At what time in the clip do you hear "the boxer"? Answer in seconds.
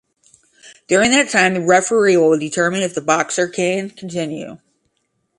2.95-3.47